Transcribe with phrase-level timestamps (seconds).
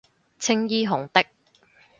[0.39, 1.23] 青衣紅的